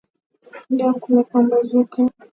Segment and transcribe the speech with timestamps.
[0.75, 1.97] Leo kumepambazuka.